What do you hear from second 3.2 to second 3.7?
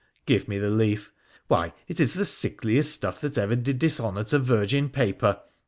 that ever